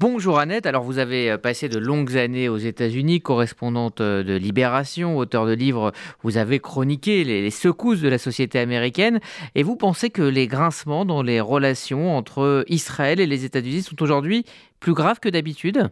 Bonjour 0.00 0.38
Annette, 0.38 0.66
alors 0.66 0.84
vous 0.84 0.98
avez 0.98 1.28
euh, 1.28 1.38
passé 1.38 1.68
de 1.68 1.76
longues 1.76 2.16
années 2.16 2.48
aux 2.48 2.56
États-Unis, 2.56 3.20
correspondante 3.20 4.00
euh, 4.00 4.22
de 4.22 4.34
Libération, 4.34 5.16
auteur 5.18 5.44
de 5.44 5.54
livres, 5.54 5.90
vous 6.22 6.36
avez 6.36 6.60
chroniqué 6.60 7.24
les, 7.24 7.50
secousses 7.50 8.00
de 8.00 8.08
la 8.08 8.18
société 8.18 8.60
américaine. 8.60 9.18
Et 9.56 9.64
vous 9.64 9.74
pensez 9.74 10.10
que 10.10 10.22
les 10.22 10.46
grincements 10.46 11.04
dans 11.04 11.22
les 11.22 11.40
relations 11.40 12.16
entre 12.16 12.64
Israël 12.68 13.18
et 13.18 13.26
les 13.26 13.44
États-Unis 13.44 13.82
sont 13.82 14.00
aujourd'hui 14.00 14.44
plus 14.78 14.94
graves 14.94 15.18
que 15.18 15.28
d'habitude? 15.28 15.90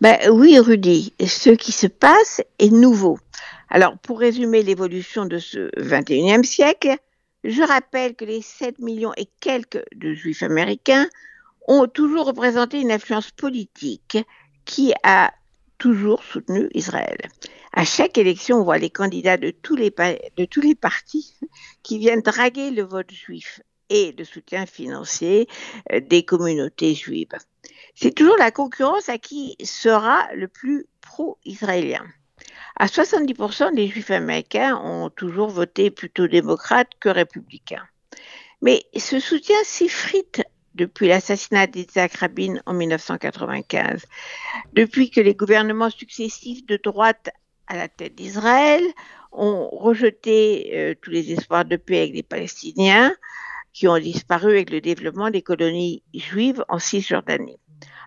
Ben, 0.00 0.16
Oui 0.30 0.60
Rudy, 0.60 1.12
ce 1.26 1.50
qui 1.50 1.72
se 1.72 1.88
passe 1.88 2.42
est 2.60 2.70
nouveau. 2.70 3.18
Alors 3.70 3.98
pour 3.98 4.20
résumer 4.20 4.62
l'évolution 4.62 5.24
de 5.24 5.38
ce 5.38 5.68
21e 5.80 6.44
siècle, 6.44 6.94
je 7.42 7.62
rappelle 7.62 8.14
que 8.14 8.24
les 8.24 8.40
7 8.40 8.78
millions 8.78 9.14
et 9.16 9.26
quelques 9.40 9.82
de 9.96 10.14
juifs 10.14 10.44
américains 10.44 11.08
ont 11.68 11.86
toujours 11.86 12.26
représenté 12.26 12.80
une 12.80 12.92
influence 12.92 13.30
politique 13.30 14.18
qui 14.64 14.92
a 15.02 15.32
toujours 15.78 16.22
soutenu 16.22 16.68
Israël. 16.74 17.18
À 17.72 17.84
chaque 17.84 18.18
élection, 18.18 18.58
on 18.58 18.64
voit 18.64 18.78
les 18.78 18.90
candidats 18.90 19.36
de 19.36 19.50
tous 19.50 19.76
les, 19.76 19.90
de 20.36 20.44
tous 20.44 20.60
les 20.60 20.74
partis 20.74 21.36
qui 21.82 21.98
viennent 21.98 22.22
draguer 22.22 22.70
le 22.70 22.82
vote 22.82 23.10
juif 23.10 23.60
et 23.88 24.14
le 24.16 24.24
soutien 24.24 24.66
financier 24.66 25.48
euh, 25.92 26.00
des 26.00 26.24
communautés 26.24 26.94
juives. 26.94 27.36
C'est 27.94 28.14
toujours 28.14 28.36
la 28.38 28.50
concurrence 28.50 29.08
à 29.08 29.18
qui 29.18 29.56
sera 29.62 30.28
le 30.34 30.48
plus 30.48 30.86
pro-israélien. 31.00 32.04
À 32.76 32.86
70%, 32.86 33.74
les 33.74 33.88
juifs 33.88 34.10
américains 34.10 34.76
ont 34.76 35.10
toujours 35.10 35.48
voté 35.48 35.90
plutôt 35.90 36.28
démocrate 36.28 36.88
que 36.98 37.08
républicain. 37.08 37.82
Mais 38.62 38.84
ce 38.96 39.20
soutien 39.20 39.56
s'effrite 39.64 40.42
depuis 40.74 41.08
l'assassinat 41.08 41.66
d'Isaac 41.66 42.14
Rabin 42.14 42.56
en 42.66 42.74
1995, 42.74 44.06
depuis 44.72 45.10
que 45.10 45.20
les 45.20 45.34
gouvernements 45.34 45.90
successifs 45.90 46.64
de 46.66 46.78
droite 46.82 47.30
à 47.66 47.76
la 47.76 47.88
tête 47.88 48.14
d'Israël 48.14 48.82
ont 49.32 49.68
rejeté 49.68 50.70
euh, 50.74 50.94
tous 51.00 51.10
les 51.10 51.32
espoirs 51.32 51.64
de 51.64 51.76
paix 51.76 52.00
avec 52.00 52.14
les 52.14 52.22
Palestiniens, 52.22 53.12
qui 53.72 53.86
ont 53.86 53.98
disparu 53.98 54.50
avec 54.50 54.70
le 54.70 54.80
développement 54.80 55.30
des 55.30 55.42
colonies 55.42 56.02
juives 56.14 56.64
en 56.68 56.78
Cisjordanie. 56.78 57.58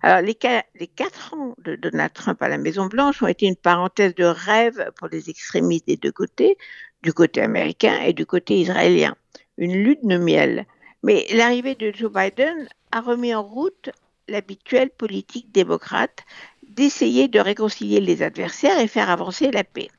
Alors, 0.02 0.22
les, 0.22 0.38
les, 0.76 0.88
quatre 0.88 1.34
ans 1.34 1.56
de 1.60 1.78
Donald 1.78 2.12
Trump 2.12 2.42
à 2.42 2.50
la 2.50 2.58
Maison-Blanche 2.58 3.24
ont 3.24 3.28
été 3.28 3.46
une 3.46 3.56
parenthèse 3.56 4.14
de 4.16 4.26
rêve 4.26 4.92
pour 4.98 5.08
les 5.08 5.30
extrémistes 5.30 5.88
des 5.88 5.96
deux 5.96 6.12
côtés, 6.12 6.58
du 7.04 7.14
côté 7.14 7.42
américain 7.42 8.02
et 8.02 8.12
du 8.12 8.26
côté 8.26 8.60
israélien. 8.60 9.16
Une 9.58 9.82
lutte 9.82 10.06
de 10.06 10.18
miel. 10.18 10.66
Mais 11.04 11.28
l'arrivée 11.34 11.76
de 11.76 11.92
Joe 11.94 12.12
Biden 12.12 12.68
a 12.92 13.02
remis 13.02 13.36
en 13.36 13.44
route 13.44 13.90
l'habituelle 14.28 14.90
politique 14.90 15.52
démocrate 15.52 16.24
d'essayer 16.70 17.28
de 17.28 17.40
réconcilier 17.40 18.00
les 18.00 18.22
adversaires 18.24 18.80
et 18.80 18.88
faire 18.88 19.10
avancer 19.10 19.52
la 19.52 19.64
paix. 19.64 19.90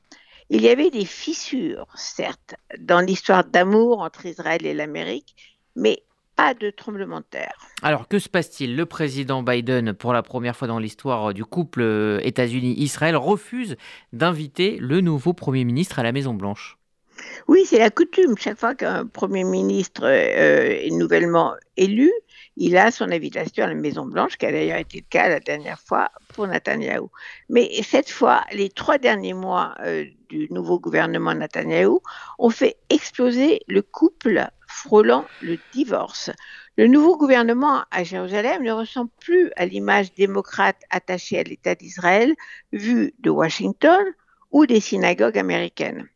Il 0.51 0.63
y 0.63 0.69
avait 0.69 0.91
des 0.91 1.05
fissures, 1.05 1.87
certes, 1.95 2.55
dans 2.79 3.01
l'histoire 3.01 3.45
d'amour 3.45 4.01
entre 4.01 4.27
Israël 4.27 4.65
et 4.67 4.75
l'Amérique, 4.75 5.37
mais 5.77 6.03
pas 6.37 6.55
de 6.55 6.71
tremblement 6.71 7.21
de 7.21 7.27
terre. 7.31 7.55
Alors 7.83 8.09
que 8.09 8.19
se 8.19 8.29
passe-t-il? 8.29 8.75
Le 8.75 8.87
président 8.87 9.43
Biden, 9.43 9.93
pour 9.93 10.13
la 10.13 10.23
première 10.23 10.57
fois 10.57 10.69
dans 10.69 10.79
l'histoire 10.79 11.33
du 11.33 11.45
couple 11.45 11.83
euh, 11.83 12.21
États-Unis-Israël, 12.23 13.17
refuse 13.17 13.77
d'inviter 14.13 14.79
le 14.81 15.01
nouveau 15.01 15.33
Premier 15.33 15.65
ministre 15.65 15.99
à 15.99 16.03
la 16.03 16.13
Maison-Blanche. 16.13 16.79
Oui, 17.49 17.65
c'est 17.67 17.79
la 17.79 17.91
coutume. 17.91 18.37
Chaque 18.39 18.59
fois 18.59 18.75
qu'un 18.75 19.07
Premier 19.07 19.45
ministre 19.45 20.05
euh, 20.05 20.87
est 20.87 20.91
nouvellement 20.91 21.55
élu, 21.77 22.13
il 22.57 22.77
a 22.77 22.91
son 22.91 23.11
invitation 23.11 23.65
à 23.65 23.69
la 23.69 23.75
Maison-Blanche, 23.75 24.37
qui 24.37 24.47
a 24.47 24.53
d'ailleurs 24.53 24.79
été 24.79 24.99
le 24.99 25.07
cas 25.09 25.29
la 25.29 25.41
dernière 25.41 25.81
fois 25.81 26.11
pour 26.35 26.47
Netanyahou. 26.47 27.11
Mais 27.49 27.71
cette 27.83 28.11
fois, 28.11 28.45
les 28.53 28.71
trois 28.71 28.99
derniers 28.99 29.35
mois 29.35 29.75
euh, 29.81 30.05
du 30.29 30.49
nouveau 30.51 30.79
gouvernement 30.79 31.35
Netanyahou 31.35 32.01
ont 32.39 32.51
fait 32.51 32.77
exploser 32.91 33.61
le 33.69 33.83
couple 33.83 34.49
frôlant 34.67 35.27
le 35.41 35.59
divorce. 35.73 36.31
Le 36.77 36.87
nouveau 36.87 37.17
gouvernement 37.17 37.85
à 37.91 38.03
Jérusalem 38.05 38.63
ne 38.63 38.73
ressemble 38.73 39.11
plus 39.21 39.51
à 39.57 39.67
l'image 39.67 40.13
démocrate 40.15 40.81
attachée 40.91 41.39
à 41.39 41.43
l'État 41.45 41.75
d'Israël 41.75 42.35
vue 42.73 43.15
de 43.21 43.31
Washington 43.31 44.03
ou 44.51 44.67
des 44.67 44.81
synagogues 44.81 45.39
américaines. 45.39 46.09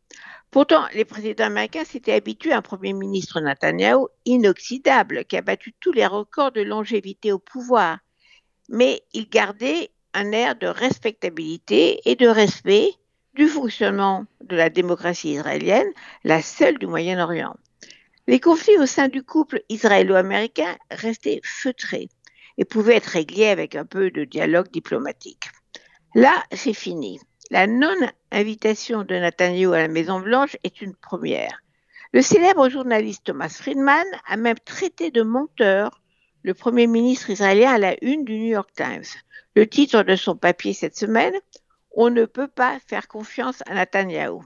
Pourtant, 0.51 0.85
les 0.95 1.05
présidents 1.05 1.45
américains 1.45 1.85
s'étaient 1.85 2.13
habitués 2.13 2.53
à 2.53 2.57
un 2.57 2.61
Premier 2.63 2.93
ministre 2.93 3.39
Netanyahu 3.39 4.07
inoxydable, 4.25 5.25
qui 5.25 5.37
a 5.37 5.41
battu 5.41 5.73
tous 5.79 5.91
les 5.91 6.07
records 6.07 6.51
de 6.51 6.61
longévité 6.61 7.31
au 7.31 7.39
pouvoir. 7.39 7.99
Mais 8.67 9.03
il 9.13 9.29
gardait 9.29 9.91
un 10.13 10.31
air 10.31 10.55
de 10.55 10.65
respectabilité 10.65 12.01
et 12.09 12.15
de 12.15 12.27
respect 12.27 12.93
du 13.35 13.47
fonctionnement 13.47 14.25
de 14.43 14.55
la 14.55 14.69
démocratie 14.69 15.33
israélienne, 15.33 15.91
la 16.23 16.41
seule 16.41 16.79
du 16.79 16.87
Moyen-Orient. 16.87 17.55
Les 18.27 18.39
conflits 18.39 18.77
au 18.77 18.85
sein 18.85 19.07
du 19.07 19.23
couple 19.23 19.63
israélo-américain 19.69 20.77
restaient 20.91 21.41
feutrés 21.43 22.09
et 22.57 22.65
pouvaient 22.65 22.97
être 22.97 23.07
réglés 23.07 23.47
avec 23.47 23.75
un 23.75 23.85
peu 23.85 24.11
de 24.11 24.23
dialogue 24.23 24.69
diplomatique. 24.71 25.49
Là, 26.15 26.43
c'est 26.51 26.73
fini. 26.73 27.19
La 27.51 27.65
non-invitation 27.65 29.03
de 29.03 29.15
Netanyahu 29.15 29.73
à 29.73 29.79
la 29.79 29.87
Maison-Blanche 29.87 30.55
est 30.63 30.81
une 30.81 30.93
première. 30.93 31.63
Le 32.13 32.21
célèbre 32.21 32.69
journaliste 32.69 33.23
Thomas 33.23 33.49
Friedman 33.49 34.05
a 34.27 34.37
même 34.37 34.59
traité 34.63 35.09
de 35.09 35.23
menteur 35.23 35.99
le 36.43 36.53
Premier 36.53 36.85
ministre 36.85 37.31
israélien 37.31 37.71
à 37.71 37.79
la 37.79 37.95
une 38.03 38.23
du 38.23 38.37
New 38.37 38.49
York 38.49 38.69
Times. 38.75 39.17
Le 39.55 39.67
titre 39.67 40.03
de 40.03 40.15
son 40.15 40.35
papier 40.35 40.73
cette 40.73 40.95
semaine 40.95 41.33
On 41.89 42.11
ne 42.11 42.25
peut 42.25 42.47
pas 42.47 42.77
faire 42.85 43.07
confiance 43.07 43.63
à 43.65 43.73
Netanyahu. 43.73 44.41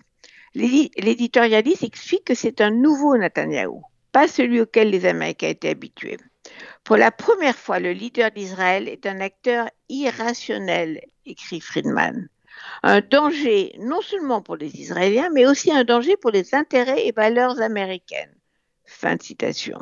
L'éditorialiste 0.56 1.84
explique 1.84 2.24
que 2.24 2.35
c'est 2.35 2.62
un 2.62 2.72
nouveau 2.72 3.18
Netanyahu, 3.18 3.81
pas 4.14 4.30
celui 4.30 4.62
auquel 4.62 4.91
les 4.91 5.06
Américains 5.06 5.50
étaient 5.50 5.72
habitués. 5.72 6.20
Pour 6.85 6.96
la 6.96 7.12
première 7.12 7.58
fois, 7.58 7.81
le 7.81 7.91
leader 7.91 8.31
d'Israël 8.31 8.88
est 8.88 9.06
un 9.06 9.20
acteur 9.20 9.70
irrationnel, 9.90 11.02
écrit 11.25 11.59
Friedman 11.59 12.30
un 12.84 13.01
danger 13.01 13.75
non 13.79 14.01
seulement 14.01 14.41
pour 14.41 14.56
les 14.56 14.75
Israéliens, 14.79 15.29
mais 15.34 15.46
aussi 15.46 15.72
un 15.72 15.84
danger 15.84 16.18
pour 16.18 16.31
les 16.31 16.53
intérêts 16.53 17.07
et 17.07 17.12
valeurs 17.12 17.62
américaines. 17.62 18.34
Fin 18.85 19.16
de 19.16 19.24
citation. 19.24 19.79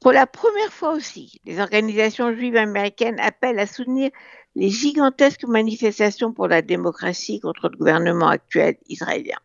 Pour 0.00 0.12
la 0.12 0.26
première 0.26 0.72
fois 0.72 0.92
aussi, 0.92 1.40
les 1.44 1.60
organisations 1.60 2.34
juives 2.34 2.56
américaines 2.56 3.20
appellent 3.20 3.58
à 3.58 3.66
soutenir 3.66 4.10
les 4.54 4.68
gigantesques 4.68 5.44
manifestations 5.44 6.32
pour 6.32 6.48
la 6.48 6.62
démocratie 6.62 7.40
contre 7.40 7.68
le 7.68 7.78
gouvernement 7.78 8.28
actuel 8.28 8.76
israélien. 8.88 9.38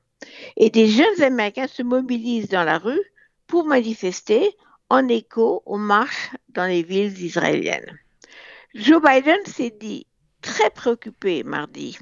Et 0.57 0.69
des 0.69 0.87
jeunes 0.87 1.21
Américains 1.21 1.67
se 1.67 1.83
mobilisent 1.83 2.49
dans 2.49 2.63
la 2.63 2.77
rue 2.77 2.99
pour 3.45 3.65
manifester 3.65 4.51
en 4.89 5.07
écho 5.07 5.61
aux 5.65 5.77
marches 5.77 6.31
dans 6.49 6.65
les 6.65 6.83
villes 6.83 7.17
israéliennes. 7.21 7.97
Joe 8.73 9.01
Biden 9.01 9.45
s'est 9.45 9.75
dit 9.79 10.07
très 10.41 10.69
préoccupé 10.69 11.43
mardi 11.43 11.97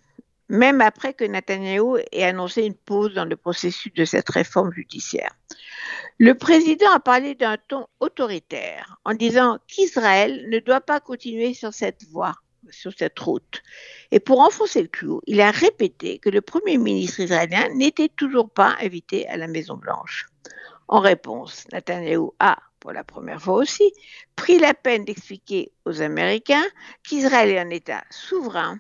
même 0.50 0.81
après 0.81 1.13
que 1.13 1.23
Netanyahu 1.23 2.00
ait 2.11 2.23
annoncé 2.23 2.63
une 2.63 2.75
pause 2.75 3.13
dans 3.13 3.25
le 3.25 3.35
processus 3.35 3.94
de 3.94 4.06
cette 4.06 4.29
réforme 4.29 4.72
judiciaire. 4.72 5.35
Le 6.17 6.33
président 6.35 6.91
a 6.91 7.00
parlé 7.00 7.35
d'un 7.35 7.57
ton 7.67 7.88
autoritaire 8.00 8.97
en 9.05 9.13
disant 9.13 9.59
qu'Israël 9.67 10.47
ne 10.50 10.59
doit 10.59 10.81
pas 10.81 11.00
continuer 11.00 11.53
sur 11.53 11.73
cette 11.73 12.05
voie, 12.09 12.35
sur 12.69 12.94
cette 12.97 13.19
route. 13.19 13.61
Et 14.11 14.19
pour 14.19 14.39
enfoncer 14.39 14.81
le 14.81 14.88
clou, 14.88 15.22
il 15.28 15.41
a 15.41 15.51
répété 15.51 16.19
que 16.19 16.29
le 16.29 16.41
Premier 16.41 16.78
ministre 16.78 17.22
israélien 17.22 17.67
n'était 17.73 18.09
toujours 18.09 18.50
pas 18.50 18.75
invité 18.81 19.28
à 19.28 19.38
la 19.38 19.47
Maison-Blanche. 19.47 20.28
En 20.88 21.00
réponse, 21.00 21.66
Netanyahu 21.73 22.29
a, 22.39 22.57
pour 22.79 22.91
la 22.91 23.03
première 23.03 23.41
fois 23.41 23.55
aussi, 23.55 23.91
pris 24.35 24.59
la 24.59 24.75
peine 24.75 25.05
d'expliquer 25.05 25.72
aux 25.85 26.01
Américains 26.01 26.66
qu'Israël 27.03 27.50
est 27.50 27.59
un 27.59 27.72
État 27.72 28.03
souverain 28.11 28.79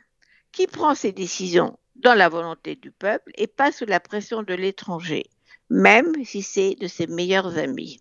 qui 0.55 0.67
prend 0.67 0.95
ses 0.95 1.11
décisions 1.11 1.77
dans 1.97 2.13
la 2.13 2.29
volonté 2.29 2.75
du 2.75 2.89
peuple 2.89 3.29
et 3.35 3.45
pas 3.45 3.73
sous 3.73 3.85
la 3.85 3.99
pression 3.99 4.41
de 4.41 4.53
l'étranger, 4.53 5.25
même 5.69 6.13
si 6.23 6.41
c'est 6.41 6.75
de 6.75 6.87
ses 6.87 7.07
meilleurs 7.07 7.57
amis. 7.57 7.99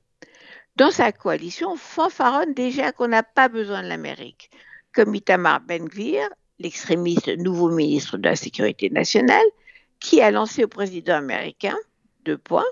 Dans 0.77 0.93
sa 0.93 1.11
coalition, 1.11 1.75
fanfaronne 1.75 2.55
déjà 2.55 2.93
qu'on 2.93 3.09
n'a 3.09 3.25
pas 3.25 3.49
besoin 3.49 3.83
de 3.83 3.89
l'Amérique, 3.89 4.51
comme 4.93 5.17
Itamar 5.17 5.63
Ben-Gvir, 5.63 6.29
l'extrémiste 6.61 7.27
nouveau 7.39 7.71
ministre 7.71 8.19
de 8.19 8.29
la 8.29 8.37
Sécurité 8.37 8.89
nationale, 8.89 9.47
qui 9.99 10.21
a 10.21 10.31
lancé 10.31 10.63
au 10.63 10.69
président 10.69 11.17
américain, 11.17 11.77
deux 12.25 12.39
points, 12.39 12.63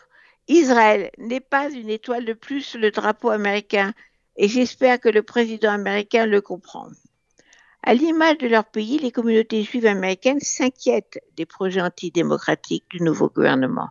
Israël 0.47 1.11
n'est 1.19 1.41
pas 1.41 1.73
une 1.73 1.91
étoile 1.91 2.25
de 2.25 2.35
plus 2.35 2.61
sur 2.63 2.79
le 2.79 2.93
drapeau 2.93 3.31
américain 3.31 3.95
et 4.37 4.47
j'espère 4.47 5.01
que 5.01 5.09
le 5.09 5.25
président 5.25 5.73
américain 5.73 6.25
le 6.27 6.41
comprend. 6.41 6.89
À 7.85 7.95
l'image 7.95 8.39
de 8.39 8.47
leur 8.47 8.65
pays, 8.65 8.99
les 8.99 9.11
communautés 9.11 9.65
juives 9.65 9.87
américaines 9.87 10.39
s'inquiètent 10.39 11.19
des 11.37 11.47
projets 11.47 11.81
antidémocratiques 11.81 12.89
du 12.91 13.03
nouveau 13.03 13.29
gouvernement. 13.29 13.89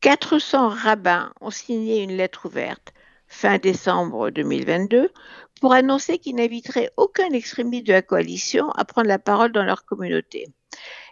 400 0.00 0.70
rabbins 0.70 1.32
ont 1.40 1.50
signé 1.50 2.02
une 2.02 2.16
lettre 2.16 2.46
ouverte 2.46 2.92
fin 3.28 3.58
décembre 3.58 4.30
2022 4.30 5.12
pour 5.60 5.72
annoncer 5.72 6.18
qu'il 6.18 6.34
n'inviterait 6.34 6.90
aucun 6.96 7.30
extrémiste 7.30 7.86
de 7.86 7.92
la 7.92 8.02
coalition 8.02 8.70
à 8.70 8.84
prendre 8.84 9.06
la 9.06 9.20
parole 9.20 9.52
dans 9.52 9.62
leur 9.62 9.84
communauté. 9.84 10.48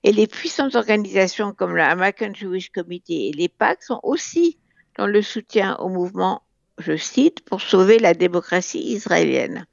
Et 0.03 0.13
les 0.13 0.27
puissantes 0.27 0.75
organisations 0.75 1.53
comme 1.53 1.77
le 1.77 1.83
American 1.83 2.35
Jewish 2.35 2.71
Committee 2.71 3.29
et 3.29 3.33
l'EPAC 3.33 3.85
sont 3.85 4.01
aussi 4.03 4.59
dans 4.99 5.07
le 5.07 5.23
soutien 5.23 5.77
au 5.77 5.89
mouvement, 5.89 6.43
je 6.79 6.97
cite, 6.97 7.45
pour 7.45 7.61
sauver 7.61 8.01
la 8.01 8.15
démocratie 8.15 8.83
israélienne. 8.83 9.67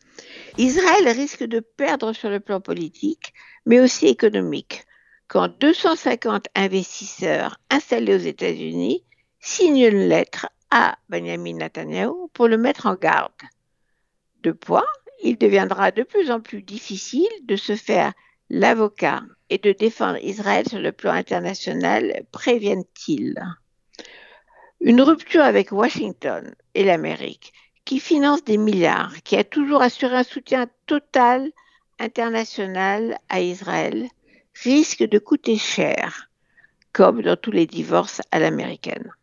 Israël 0.57 1.07
risque 1.09 1.43
de 1.43 1.59
perdre 1.59 2.13
sur 2.13 2.29
le 2.31 2.39
plan 2.39 2.59
politique, 2.59 3.33
mais 3.67 3.79
aussi 3.79 4.07
économique, 4.07 4.85
quand 5.27 5.49
250 5.59 6.47
investisseurs 6.55 7.59
installés 7.69 8.15
aux 8.15 8.17
États-Unis 8.17 9.03
signent 9.39 9.87
une 9.87 10.07
lettre 10.07 10.49
à 10.71 10.97
Benjamin 11.09 11.57
Netanyahu 11.57 12.29
pour 12.33 12.47
le 12.47 12.57
mettre 12.57 12.87
en 12.87 12.95
garde. 12.95 13.31
De 14.41 14.51
poids, 14.51 14.87
il 15.23 15.37
deviendra 15.37 15.91
de 15.91 16.01
plus 16.01 16.31
en 16.31 16.39
plus 16.39 16.63
difficile 16.63 17.27
de 17.43 17.55
se 17.55 17.75
faire 17.75 18.13
l'avocat 18.49 19.21
et 19.51 19.59
de 19.59 19.73
défendre 19.73 20.17
Israël 20.23 20.67
sur 20.67 20.79
le 20.79 20.91
plan 20.91 21.11
international, 21.11 22.25
préviennent-ils. 22.31 23.35
Une 24.81 25.01
rupture 25.01 25.43
avec 25.43 25.71
Washington 25.71 26.55
et 26.73 26.83
l'Amérique, 26.83 27.53
qui 27.87 28.01
finance 28.01 28.43
des 28.43 28.57
milliards, 28.57 29.13
qui 29.23 29.37
a 29.37 29.45
toujours 29.45 29.81
assuré 29.81 30.17
un 30.17 30.23
soutien 30.25 30.67
total 30.87 31.53
international 31.99 33.17
à 33.29 33.39
Israël, 33.39 34.09
risque 34.61 35.03
de 35.03 35.17
coûter 35.19 35.57
cher, 35.57 36.29
comme 36.91 37.21
dans 37.21 37.37
tous 37.37 37.51
les 37.51 37.65
divorces 37.65 38.21
à 38.33 38.39
l'américaine. 38.39 39.13